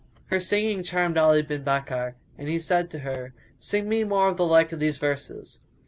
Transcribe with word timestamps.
Her 0.31 0.39
singing 0.39 0.81
charmed 0.81 1.15
Ali 1.15 1.43
bin 1.43 1.63
Bakkar, 1.63 2.15
and 2.35 2.47
he 2.49 2.57
said 2.57 2.89
to 2.89 2.97
her, 2.97 3.35
"Sing 3.59 3.87
me 3.87 4.03
more 4.03 4.29
of 4.29 4.37
the 4.37 4.47
like 4.47 4.71
of 4.71 4.79
these 4.79 4.97
verses." 4.97 5.59